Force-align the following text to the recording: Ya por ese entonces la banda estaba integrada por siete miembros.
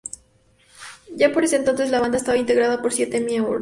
Ya 1.15 1.31
por 1.31 1.43
ese 1.43 1.57
entonces 1.57 1.91
la 1.91 1.99
banda 2.01 2.17
estaba 2.17 2.35
integrada 2.35 2.81
por 2.81 2.91
siete 2.91 3.21
miembros. 3.21 3.59